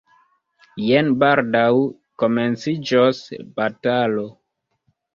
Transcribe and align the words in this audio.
Jen 0.85 1.11
baldaŭ 1.25 1.67
komenciĝos 2.25 3.23
batalo. 3.63 4.29